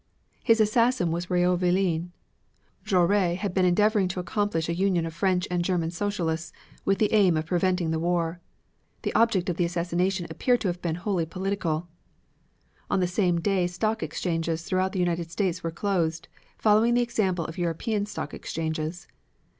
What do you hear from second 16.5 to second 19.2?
following the example of European stock exchanges.